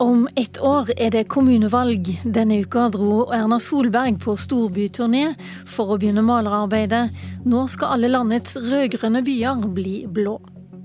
[0.00, 2.20] Om ett år er det kommunevalg.
[2.22, 5.32] Denne uka dro Erna Solberg på storbyturné
[5.66, 7.16] for å begynne malerarbeidet.
[7.42, 10.36] Nå skal alle landets rød-grønne byer bli blå.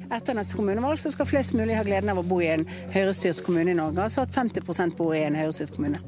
[0.09, 2.65] Etter neste kommunevalg så skal flest mulig ha gleden av å bo i en
[2.95, 4.02] høyrestyrt kommune i Norge.
[4.02, 6.02] Altså at 50% bor i en høyrestyrt kommune.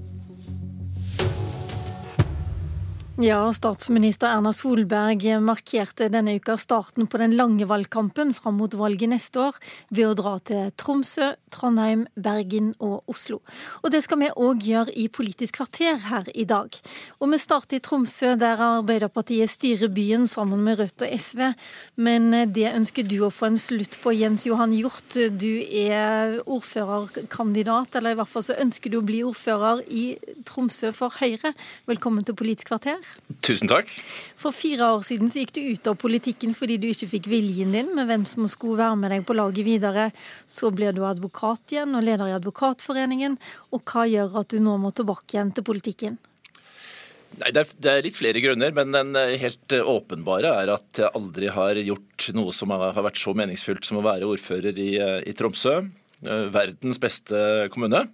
[3.16, 9.08] Ja, statsminister Erna Solberg markerte denne uka starten på den lange valgkampen fram mot valget
[9.08, 13.38] neste år ved å dra til Tromsø, Trondheim, Bergen og Oslo.
[13.88, 16.76] Og det skal vi òg gjøre i Politisk kvarter her i dag.
[17.24, 21.46] Og vi starter i Tromsø, der Arbeiderpartiet styrer byen sammen med Rødt og SV.
[21.96, 25.16] Men det ønsker du å få en slutt på, Jens Johan Hjort.
[25.40, 30.06] Du er ordførerkandidat, eller i hvert fall så ønsker du å bli ordfører i
[30.52, 31.56] Tromsø for Høyre.
[31.88, 33.05] Velkommen til Politisk kvarter.
[33.42, 33.90] Tusen takk.
[34.38, 37.74] For fire år siden så gikk du ut av politikken fordi du ikke fikk viljen
[37.74, 40.12] din med hvem som skulle være med deg på laget videre.
[40.46, 43.40] Så ble du advokat igjen og leder i Advokatforeningen.
[43.74, 46.20] Og hva gjør at du nå må tilbake igjen til politikken?
[47.36, 50.72] Nei, det, er, det er, litt flere grunner, men den eh, helt eh, åpenbare er
[50.72, 54.78] at jeg aldri har gjort noe som har vært så meningsfylt som å være ordfører
[54.80, 55.82] i, eh, i Tromsø.
[56.26, 57.38] Verdens beste
[57.74, 58.06] kommune.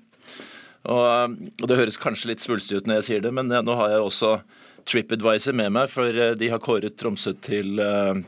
[0.90, 3.94] Og, og, Det høres kanskje litt svulstig ut når jeg sier det, men nå har
[3.94, 4.32] jeg også
[4.88, 8.22] TripAdvisor med meg, for eh, de har kåret Tromsø til eh,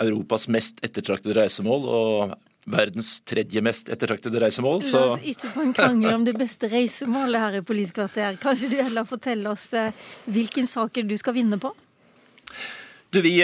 [0.00, 1.88] Europas mest ettertraktede reisemål.
[1.88, 2.38] og
[2.70, 4.82] verdens tredje mest ettertraktede reisemål.
[4.84, 4.98] Så...
[5.00, 8.36] La oss ikke få en krangel om det beste reisemålet her i Politisk kvarter.
[8.42, 9.94] Kanskje du heller forteller oss eh,
[10.30, 11.72] hvilken saker du skal vinne på?
[13.10, 13.40] Du, vi,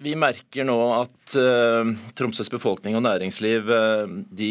[0.00, 4.48] vi, merker nå at uh, Tromsøs befolkning og næringsliv uh, de,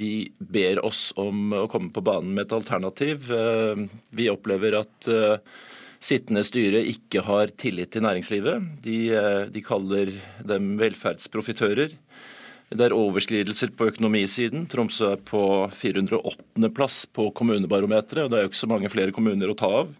[0.00, 0.10] de,
[0.42, 3.30] ber oss om å komme på banen med et alternativ.
[3.30, 5.10] Uh, vi opplever at
[6.06, 8.66] sittende styre ikke har tillit til næringslivet.
[8.84, 10.12] De, eh, de kaller
[10.46, 11.96] dem velferdsprofitører.
[12.66, 14.66] Det er overskridelser på økonomisiden.
[14.70, 16.70] Tromsø er på 408.
[16.74, 19.92] plass på kommunebarometeret, og det er jo ikke så mange flere kommuner å ta av.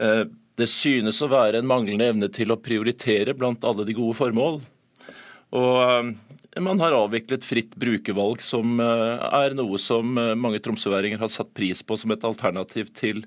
[0.00, 0.24] Eh,
[0.56, 4.62] det synes å være en manglende evne til å prioritere blant alle de gode formål.
[5.54, 6.14] Og eh,
[6.62, 10.06] man har avviklet fritt brukervalg, som er noe som
[10.38, 13.24] mange tromsøværinger har satt pris på som et alternativ til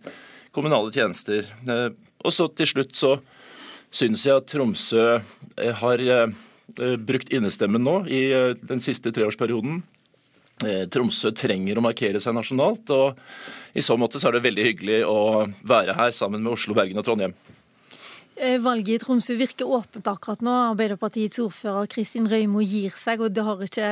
[0.58, 1.46] kommunale tjenester.
[1.70, 1.90] Eh,
[2.26, 3.18] og så til slutt så
[3.94, 6.34] syns jeg at Tromsø eh, har eh,
[6.98, 8.24] brukt innestemmen nå i
[8.60, 9.80] den siste treårsperioden.
[10.92, 14.98] Tromsø trenger å markere seg nasjonalt, og i så måte så er det veldig hyggelig
[15.06, 17.36] å være her sammen med Oslo, Bergen og Trondheim.
[18.38, 20.54] Eh, valget i Tromsø virker åpent akkurat nå.
[20.70, 23.90] Arbeiderpartiets ordfører Kristin Røymo gir seg, og de har, ikke,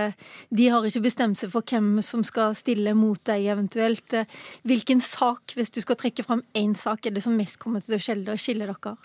[0.53, 4.05] de har ikke bestemt seg for hvem som skal stille mot deg eventuelt.
[4.13, 4.29] Eh,
[4.69, 7.97] hvilken sak, hvis du skal trekke fram én sak, er det som mest kommer til
[7.97, 8.95] å skille, skille dere?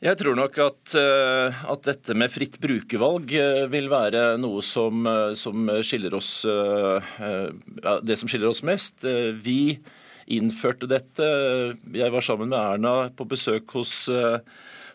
[0.00, 3.34] Jeg tror nok at, eh, at, dette med fritt brukervalg
[3.74, 5.02] vil være noe som,
[5.34, 9.02] som skiller oss Det som skiller oss mest.
[9.02, 9.80] Vi
[10.30, 11.28] innførte dette.
[11.92, 14.38] Jeg var sammen med Erna på besøk hos, eh,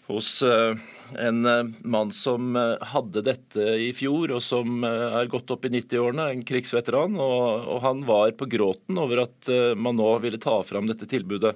[0.09, 0.77] hos eh,
[1.21, 6.29] en eh, mann som hadde dette i fjor, og som er gått opp i 90-årene,
[6.31, 7.17] en krigsveteran.
[7.19, 11.55] Og, og, han var på gråten over at man nå ville ta fram dette tilbudet.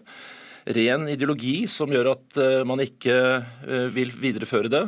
[0.70, 3.16] Ren ideologi som gjør at man ikke
[3.96, 4.84] vil videreføre det.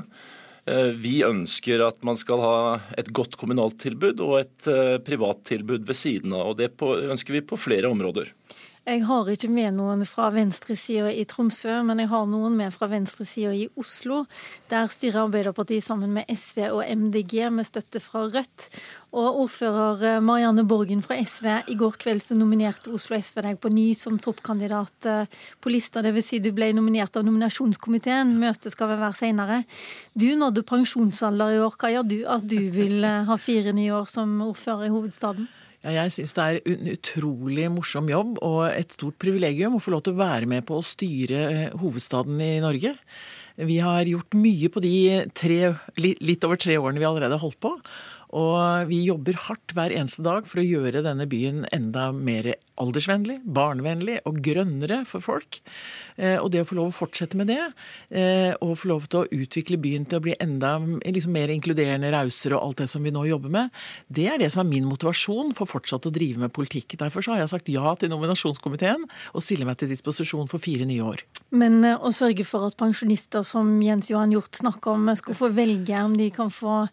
[1.00, 2.58] Vi ønsker at man skal ha
[3.00, 4.68] et godt kommunalt tilbud og et
[5.08, 6.52] privat tilbud ved siden av.
[6.52, 6.70] og Det
[7.16, 8.30] ønsker vi på flere områder.
[8.82, 12.88] Jeg har ikke med noen fra venstresida i Tromsø, men jeg har noen med fra
[12.90, 14.24] venstresida i Oslo.
[14.72, 18.72] Der styrer Arbeiderpartiet sammen med SV og MDG med støtte fra Rødt.
[19.14, 23.62] Og ordfører eh, Marianne Borgen fra SV, i går kveld så nominerte Oslo SV deg
[23.62, 26.02] på ny som toppkandidat eh, på lista.
[26.02, 26.32] Dvs.
[26.32, 28.34] Si du ble nominert av nominasjonskomiteen.
[28.42, 29.64] Møtet skal vel være senere.
[30.18, 31.78] Du nådde pensjonsalder i år.
[31.78, 35.52] Hva gjør du at du vil eh, ha fire nye år som ordfører i hovedstaden?
[35.82, 39.96] Ja, jeg syns det er en utrolig morsom jobb og et stort privilegium å få
[39.96, 42.94] lov til å være med på å styre eh, hovedstaden i Norge.
[43.58, 44.94] Vi har gjort mye på de
[45.38, 47.74] tre, litt over tre årene vi allerede har holdt på.
[48.38, 53.40] Og vi jobber hardt hver eneste dag for å gjøre denne byen enda mer aldersvennlig,
[53.44, 55.60] barnevennlig og grønnere for folk.
[56.18, 57.62] Eh, og det å få lov å fortsette med det,
[58.10, 62.12] eh, og få lov til å utvikle byen til å bli enda liksom mer inkluderende,
[62.12, 63.70] rausere og alt det som vi nå jobber med,
[64.10, 66.98] det er det som er min motivasjon for fortsatt å drive med politikk.
[66.98, 71.04] Derfor har jeg sagt ja til nominasjonskomiteen og stiller meg til disposisjon for fire nye
[71.04, 71.24] år.
[71.52, 75.52] Men eh, å sørge for at pensjonister som Jens Johan Hjort snakker om, skal få
[75.54, 76.88] velge om de kan få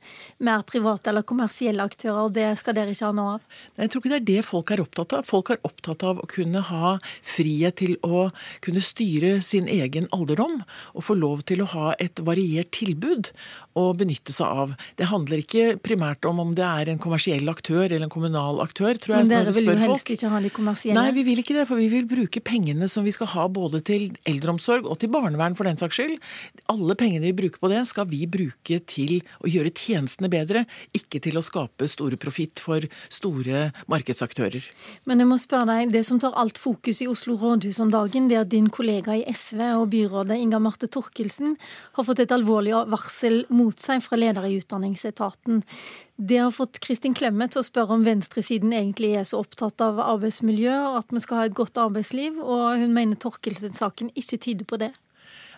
[0.44, 3.58] mer private eller kommersielle aktører, det skal dere ikke ha noe av?
[3.78, 5.26] Jeg tror ikke det er det folk er opptatt av.
[5.28, 5.67] Folk er opptatt
[6.04, 8.28] av å kunne ha frihet til å
[8.64, 10.60] kunne styre sin egen alderdom,
[10.94, 13.32] og få lov til å ha et variert tilbud
[13.78, 14.74] å benytte seg av.
[14.98, 18.98] Det handler ikke primært om om det er en kommersiell aktør eller en kommunal aktør,
[18.98, 19.28] tror jeg.
[19.28, 20.98] Men dere vil jo helst ikke ha de kommersielle?
[20.98, 21.66] Nei, vi vil ikke det.
[21.68, 25.56] For vi vil bruke pengene som vi skal ha både til eldreomsorg og til barnevern
[25.58, 26.16] for den saks skyld.
[26.72, 30.64] Alle pengene vi bruker på det, skal vi bruke til å gjøre tjenestene bedre,
[30.96, 34.64] ikke til å skape store profitt for store markedsaktører.
[35.08, 38.28] Men jeg må spørre deg, det som tar alt fokus i Oslo rådhus om dagen,
[38.30, 41.56] det er at din kollega i SV og byrådet Inga Marte Torkelsen
[41.98, 45.62] har fått et alvorlig varsel mot mot seg fra ledere i Utdanningsetaten.
[46.18, 50.00] Det har fått Kristin Klemme til å spørre om venstresiden egentlig er så opptatt av
[50.02, 54.68] arbeidsmiljø og at vi skal ha et godt arbeidsliv, og hun mener Torkelsen-saken ikke tyder
[54.68, 54.94] på det.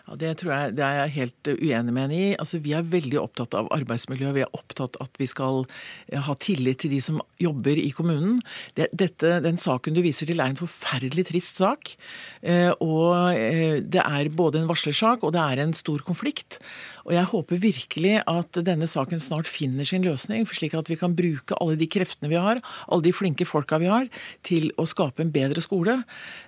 [0.07, 2.29] Ja, det tror jeg det er jeg helt uenig med henne i.
[2.41, 4.31] Altså, vi er veldig opptatt av arbeidsmiljø.
[4.35, 5.61] Vi er opptatt av at vi skal
[6.09, 8.39] eh, ha tillit til de som jobber i kommunen.
[8.77, 11.93] Det, dette, den saken du viser til er en forferdelig trist sak.
[12.41, 16.59] Eh, og eh, det er både en varslersak og det er en stor konflikt.
[17.07, 21.15] Og jeg håper virkelig at denne saken snart finner sin løsning, slik at vi kan
[21.17, 24.09] bruke alle de kreftene vi har, alle de flinke folka vi har,
[24.47, 26.01] til å skape en bedre skole.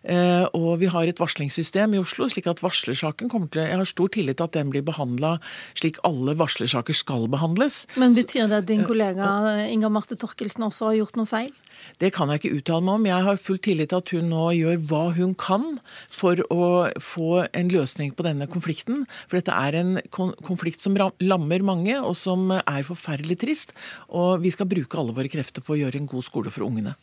[0.03, 3.89] Eh, og vi har et varslingssystem i Oslo, slik at varslersaken kommer til Jeg har
[3.89, 5.37] stor tillit til at den blir behandla
[5.77, 7.83] slik alle varslersaker skal behandles.
[7.99, 9.29] Men betyr det at din kollega
[9.69, 11.53] Inga Marte Torkelsen også har gjort noe feil?
[11.99, 13.07] Det kan jeg ikke uttale meg om.
[13.09, 15.65] Jeg har full tillit til at hun nå gjør hva hun kan
[16.11, 16.67] for å
[17.01, 19.03] få en løsning på denne konflikten.
[19.27, 19.97] For dette er en
[20.45, 23.73] konflikt som lammer mange, og som er forferdelig trist.
[24.09, 26.95] Og vi skal bruke alle våre krefter på å gjøre en god skole for ungene.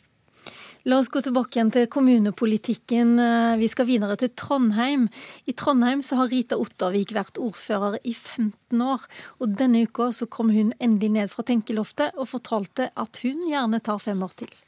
[0.89, 3.11] La oss gå tilbake igjen til kommunepolitikken.
[3.61, 5.05] Vi skal videre til Trondheim.
[5.45, 9.05] I Trondheim så har Rita Ottervik vært ordfører i 15 år.
[9.37, 13.83] Og denne uka så kom hun endelig ned fra tenkeloftet og fortalte at hun gjerne
[13.85, 14.61] tar fem år til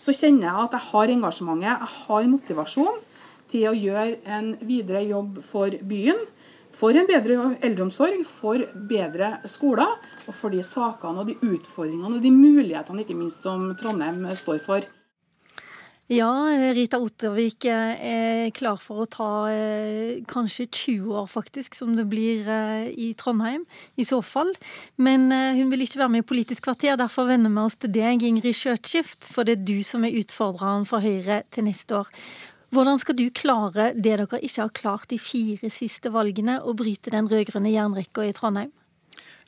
[0.00, 3.00] så kjenner jeg at jeg har engasjementet, jeg har motivasjon
[3.50, 6.20] til å gjøre en videre jobb for byen.
[6.76, 12.24] For en bedre eldreomsorg, for bedre skoler, og for de sakene og de utfordringene og
[12.24, 14.86] de mulighetene ikke minst som Trondheim står for.
[16.10, 16.26] Ja,
[16.74, 22.48] Rita Ottervik er klar for å ta eh, kanskje 20 år, faktisk, som det blir
[22.50, 23.62] eh, i Trondheim,
[23.94, 24.50] i så fall.
[24.98, 27.94] Men eh, hun vil ikke være med i Politisk kvarter, derfor vender vi oss til
[27.94, 32.10] deg, Ingrid Skjøtskift, for det er du som er utfordreren for Høyre til neste år.
[32.70, 37.10] Hvordan skal du klare det dere ikke har klart de fire siste valgene, å bryte
[37.10, 38.70] den rød-grønne jernrekka i Trondheim?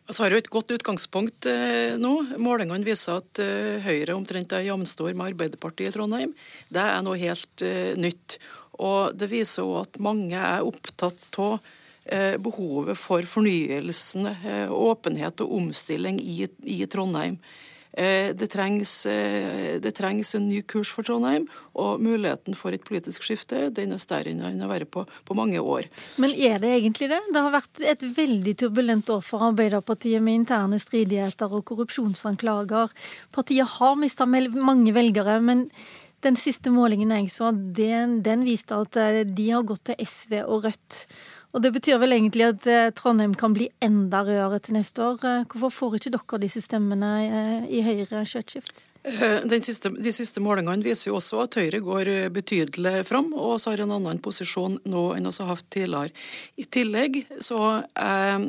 [0.03, 2.11] Vi har jo et godt utgangspunkt eh, nå.
[2.43, 6.33] Målingene viser at eh, Høyre omtrent er jevnstår med Arbeiderpartiet i Trondheim.
[6.67, 8.41] Det er noe helt eh, nytt.
[8.83, 11.61] Og det viser òg at mange er opptatt av
[12.03, 14.27] eh, behovet for fornyelsen,
[14.75, 17.39] åpenhet og omstilling i Trondheim.
[17.93, 21.45] Eh, det trengs, eh, det trengs, en ny kurs for Trondheim,
[21.77, 25.37] og muligheten for et politisk skifte den er større enn den har vært på, på,
[25.37, 25.89] mange år.
[26.17, 27.21] Men er det egentlig det?
[27.33, 32.95] Det har vært et veldig turbulent år for Arbeiderpartiet med interne stridigheter og korrupsjonsanklager.
[33.33, 35.69] Partiet har mista mange velgere, men
[36.23, 40.39] den siste målingen jeg så, den, den viste at eh, de har gått til SV
[40.47, 41.05] og Rødt.
[41.53, 45.21] Og Det betyr vel egentlig at eh, Trondheim kan bli enda rødere til neste år.
[45.21, 48.87] Eh, hvorfor får ikke dere disse stemmene eh, i Høyre skjøtskift?
[49.03, 53.83] Siste, de siste målingene viser jo også at Høyre går betydelig fram, og så har
[53.83, 56.15] en annen posisjon nå enn vi har hatt tidligere.
[56.55, 58.47] I tillegg så eh,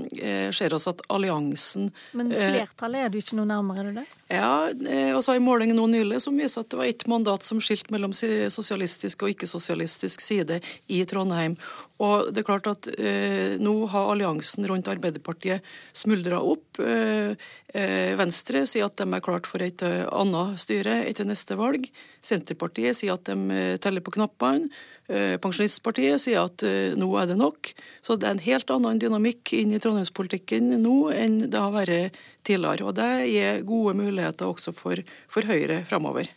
[0.54, 4.06] ser vi at alliansen Men flertallet er du ikke noe nærmere, er du det?
[4.34, 4.72] Ja,
[5.14, 7.60] og så har en måling nå nylig som viser at det var ett mandat som
[7.62, 10.58] skilte mellom sosialistisk og ikke-sosialistisk side
[10.90, 11.54] i Trondheim.
[12.02, 15.62] Og det er klart at eh, Nå har alliansen rundt Arbeiderpartiet
[15.96, 16.80] smuldra opp.
[16.82, 17.36] Eh,
[17.78, 21.86] eh, Venstre sier at de er klart for et uh, annet styre etter neste valg.
[22.24, 24.72] Senterpartiet sier at de teller på knappene.
[25.10, 26.64] Uh, Pensjonistpartiet sier at
[27.00, 27.74] nå er det nok.
[28.04, 32.22] Så det er en helt annen dynamikk inn i trondheimspolitikken nå enn det har vært
[32.48, 32.88] tidligere.
[32.88, 36.32] Og det gir gode muligheter også for, for Høyre framover.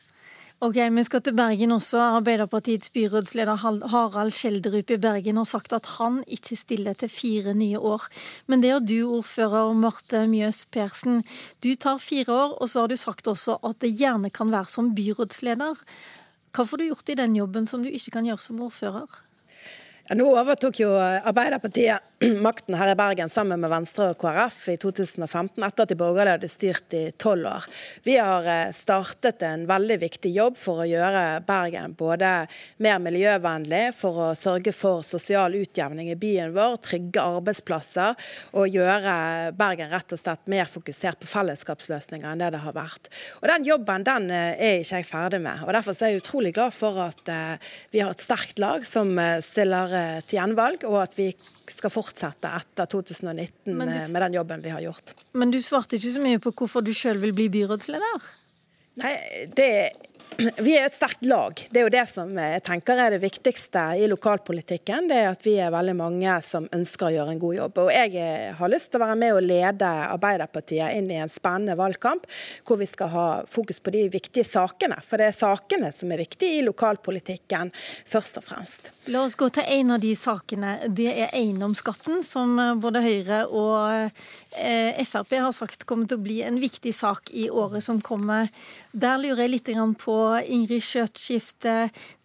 [0.64, 1.98] Ok, Vi skal til Bergen også.
[2.16, 3.56] Arbeiderpartiets byrådsleder
[3.92, 8.08] Harald Skjelderup i Bergen har sagt at han ikke stiller til fire nye år.
[8.48, 11.24] Men det er du, ordfører Marte Mjøs Persen.
[11.60, 14.72] Du tar fire år, og så har du sagt også at det gjerne kan være
[14.72, 15.84] som byrådsleder.
[16.56, 19.18] Hva får du gjort i den jobben som du ikke kan gjøre som ordfører?
[20.06, 24.76] Ja, nå overtok jo Arbeiderpartiet makten her i Bergen sammen med Venstre og KrF i
[24.80, 27.66] 2015, etter at de borgerlige hadde styrt i tolv år.
[28.06, 32.30] Vi har eh, startet en veldig viktig jobb for å gjøre Bergen både
[32.80, 38.16] mer miljøvennlig, for å sørge for sosial utjevning i byen vår, trygge arbeidsplasser
[38.56, 43.12] og gjøre Bergen rett og slett mer fokusert på fellesskapsløsninger enn det det har vært.
[43.42, 45.66] Og Den jobben den eh, er ikke jeg ferdig med.
[45.66, 49.12] og Derfor er jeg utrolig glad for at eh, vi har et sterkt lag som
[49.44, 51.28] stiller til gjenvalg, og at vi
[51.68, 53.76] skal fortsette etter 2019 du,
[54.12, 55.14] med den jobben vi har gjort.
[55.32, 58.28] Men du svarte ikke så mye på hvorfor du sjøl vil bli byrådsleder?
[59.02, 59.14] Nei,
[59.56, 59.70] det
[60.66, 61.56] vi er et sterkt lag.
[61.70, 65.08] Det er jo det som jeg tenker er det viktigste i lokalpolitikken.
[65.08, 67.80] Det er at vi er veldig mange som ønsker å gjøre en god jobb.
[67.86, 71.76] Og jeg har lyst til å være med og lede Arbeiderpartiet inn i en spennende
[71.78, 72.26] valgkamp,
[72.68, 74.98] hvor vi skal ha fokus på de viktige sakene.
[75.06, 77.72] For det er sakene som er viktige i lokalpolitikken,
[78.08, 78.92] først og fremst.
[79.12, 80.76] La oss gå til en av de sakene.
[80.90, 84.10] Det er eiendomsskatten, som både Høyre og
[84.58, 88.50] eh, Frp har sagt kommer til å bli en viktig sak i året som kommer.
[88.92, 90.16] Der lurer jeg litt på
[90.46, 91.76] Ingrid Skjøtskifte.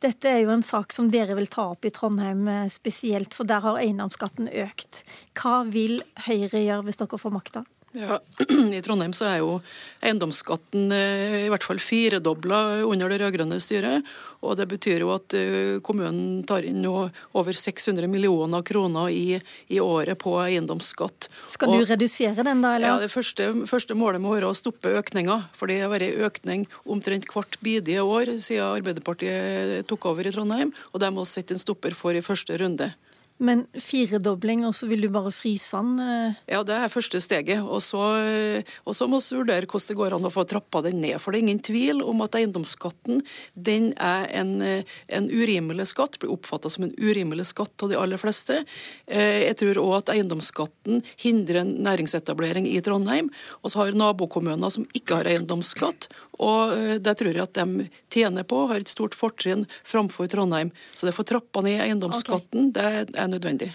[0.04, 3.50] Dette er jo en sak som dere vil ta opp i Trondheim eh, spesielt, for
[3.50, 5.04] der har eiendomsskatten økt.
[5.38, 7.66] Hva vil Høyre gjøre hvis dere får makta?
[7.92, 8.20] Ja,
[8.74, 9.58] I Trondheim så er jo
[10.00, 14.08] eiendomsskatten eh, i hvert fall firedobla under det rød-grønne styret.
[14.42, 19.82] Og det betyr jo at eh, kommunen tar inn over 600 millioner kroner i, i
[19.84, 21.28] året på eiendomsskatt.
[21.52, 22.94] Skal du og, redusere den da, eller?
[22.94, 25.42] Ja, Det første, første, målet må være å stoppe økninga.
[25.58, 30.72] For det har vært økning omtrent hvert bidige år siden Arbeiderpartiet tok over i Trondheim.
[30.96, 32.94] Og de må sette en stopper for i første runde.
[33.42, 35.96] Men firedobling, og så vil du bare fryse den?
[35.98, 36.36] Eh?
[36.54, 37.64] Ja, det er første steget.
[37.66, 40.84] Og så, eh, og så må vi vurdere hvordan det går an å få trappa
[40.86, 41.18] den ned.
[41.18, 43.24] For det er ingen tvil om at eiendomsskatten
[43.58, 47.98] den er en, eh, en urimelig skatt, blir oppfatta som en urimelig skatt av de
[47.98, 48.64] aller fleste.
[49.08, 53.32] Jeg tror òg at eiendomsskatten hindrer næringsetablering i Trondheim.
[53.64, 56.08] Og så har nabokommuner som ikke har eiendomsskatt,
[56.40, 60.72] og det tror jeg at de tjener på, har et stort fortrinn framfor Trondheim.
[60.94, 63.06] Så det å få trappa ned eiendomsskatten, okay.
[63.06, 63.72] det er nødvendig.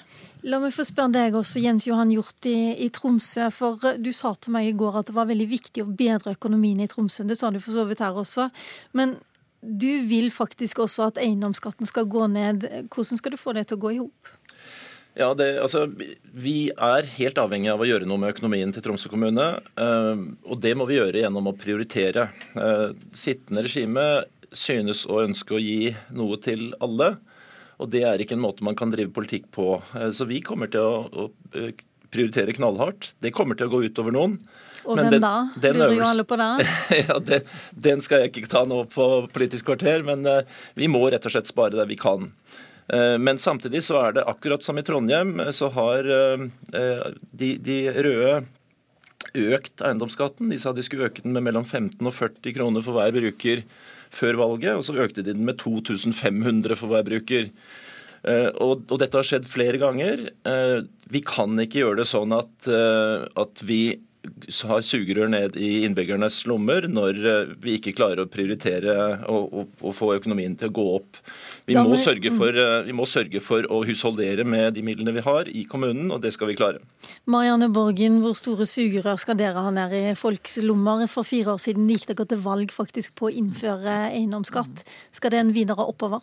[0.46, 3.48] La meg få spørre deg også, Jens Johan Hjort i, i, Tromsø.
[3.54, 6.36] For eh, du sa til meg i går at det var veldig viktig å bedre
[6.36, 7.26] økonomien i Tromsø.
[7.26, 8.50] Det sa du for så vidt her også.
[8.96, 9.16] Men
[9.66, 12.68] du vil faktisk også at eiendomsskatten skal gå ned.
[12.92, 14.34] Hvordan skal du få det til å gå i hop?
[15.16, 15.86] Ja, det, altså,
[16.36, 19.46] Vi er helt avhengig av å gjøre noe med økonomien til Tromsø kommune.
[19.80, 22.28] Uh, og det må vi gjøre gjennom å prioritere.
[22.52, 24.04] Uh, sittende regime
[24.52, 27.14] synes å ønske å gi noe til alle.
[27.82, 29.76] Og det er ikke en måte man kan drive politikk på.
[29.98, 31.74] Eh, så vi kommer til å, å eh,
[32.12, 33.12] prioritere knallhardt.
[33.22, 34.38] Det kommer til å gå utover noen.
[34.86, 35.48] Og hvem den, da?
[35.58, 36.50] Den Lurer jo alle på det.
[37.08, 37.52] ja, den,
[37.88, 40.44] den, skal jeg ikke ta nå på Politisk kvarter, men uh,
[40.78, 42.30] vi må rett og slett spare der vi kan.
[42.86, 48.36] Men samtidig så er det akkurat som i Trondheim, så har de, de, røde
[49.34, 50.52] økt eiendomsskatten.
[50.52, 53.64] De sa de skulle øke den med mellom 15 og 40 kroner for hver bruker
[54.14, 57.50] før valget, og så økte de den med 2500 for hver bruker.
[58.26, 60.28] Uh, og, og, dette har skjedd flere ganger.
[60.48, 60.82] Uh,
[61.12, 63.98] vi kan ikke gjøre det sånn at, uh, at vi
[64.68, 67.20] har sugerør ned i innbyggernes lommer når
[67.62, 68.94] vi ikke klarer å prioritere
[69.30, 69.66] og,
[69.96, 71.20] få økonomien til å gå opp.
[71.66, 71.96] Vi må,
[72.36, 76.20] for, vi må, sørge for, å husholdere med de midlene vi har i kommunen, og
[76.22, 76.82] det skal vi klare.
[77.30, 81.06] Marianne Borgen, hvor store sugerør skal dere ha ned i folks lommer?
[81.10, 84.84] For fire år siden gikk dere til valg faktisk på å innføre eiendomsskatt.
[85.16, 86.22] Skal den videre oppover?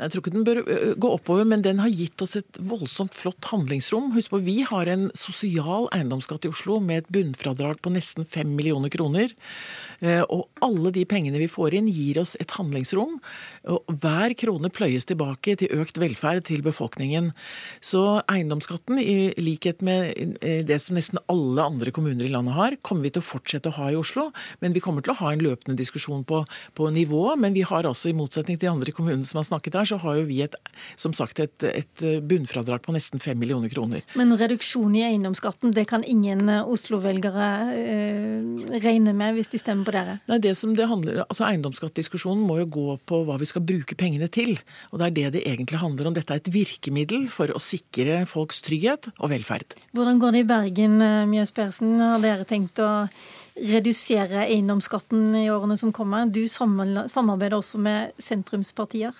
[0.00, 0.60] Jeg tror ikke den bør
[0.96, 4.14] gå oppover, men den har gitt oss et voldsomt flott handlingsrom.
[4.16, 8.54] Husk på, Vi har en sosial eiendomsskatt i Oslo med et bunnfradrag på nesten 5
[8.56, 9.34] millioner kroner.
[10.00, 13.18] Eh, og alle de pengene vi får inn, gir oss et handlingsrom.
[13.68, 17.28] Og hver krone pløyes tilbake til økt velferd til befolkningen.
[17.84, 22.78] Så eiendomsskatten, i likhet med eh, det som nesten alle andre kommuner i landet har,
[22.80, 24.30] kommer vi til å fortsette å ha i Oslo.
[24.64, 26.42] Men vi kommer til å ha en løpende diskusjon på,
[26.74, 27.44] på nivået.
[27.44, 29.98] Men vi har også, i motsetning til de andre kommunene som har snakket her, så
[30.02, 30.56] har jo vi et,
[30.98, 34.04] som sagt et, et bunnfradrag på nesten 5 millioner kroner.
[34.18, 39.94] Men reduksjon i eiendomsskatten, det kan ingen Oslo-velgere eh, regne med hvis de stemmer på
[39.94, 40.18] dere?
[40.30, 43.96] Nei, det som det handler, altså Eiendomsskattdiskusjonen må jo gå på hva vi skal bruke
[43.98, 44.54] pengene til.
[44.90, 46.16] Og Det er det det egentlig handler om.
[46.16, 49.76] Dette er et virkemiddel for å sikre folks trygghet og velferd.
[49.96, 51.98] Hvordan går det i Bergen, eh, Mjøs Persen?
[52.00, 53.08] Har dere tenkt å
[53.56, 56.30] redusere eiendomsskatten i årene som kommer?
[56.30, 59.12] Du samarbeider også med sentrumspartier?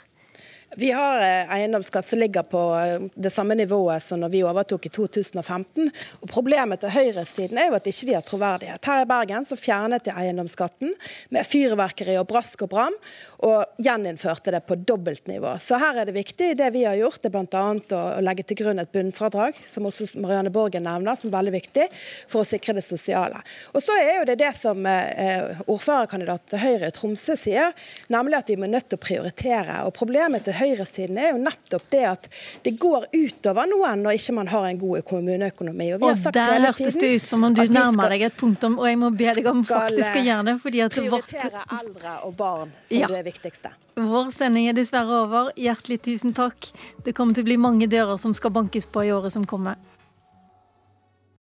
[0.77, 4.87] Vi har eh, eiendomsskatt som ligger på eh, det samme nivået som når vi overtok
[4.87, 5.91] i 2015.
[6.23, 8.89] Og Problemet til høyresiden er jo at ikke de har troverdighet.
[8.89, 10.95] Her i Bergen så fjernet de eiendomsskatten
[11.35, 12.97] med fyrverkeri og brask og bram,
[13.45, 15.59] og gjeninnførte det på dobbeltnivå.
[15.61, 16.53] Så her er det viktig.
[16.57, 17.65] Det vi har gjort, er bl.a.
[17.99, 21.89] å legge til grunn et bunnfradrag, som også Marianne Borgen nevner, som er veldig viktig
[22.31, 23.43] for å sikre det sosiale.
[23.75, 27.77] Og så er jo det det som eh, ordførerkandidat til Høyre i Tromsø sier,
[28.13, 29.83] nemlig at vi må nødt til å prioritere.
[29.85, 32.29] Og Problemet til høyresiden er jo nettopp det at
[32.65, 35.93] det går utover noen når ikke man har en god kommuneøkonomi.
[35.99, 39.01] Og, og der hørtes det ut som om du nærmer deg et punktum, og jeg
[39.03, 40.59] må be deg om faktisk å gjøre det.
[40.65, 41.79] fordi at Prioritere vårt...
[41.81, 43.11] eldre og barn som ja.
[43.13, 43.75] det viktigste.
[44.01, 45.51] Vår sending er dessverre over.
[45.61, 46.71] Hjertelig tusen takk.
[47.05, 49.77] Det kommer til å bli mange dører som skal bankes på i året som kommer.